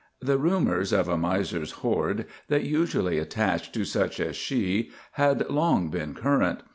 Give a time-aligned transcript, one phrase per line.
[0.19, 5.91] The rumours of a miser's hoard that usually attached to such as she had long
[5.91, 6.63] been current.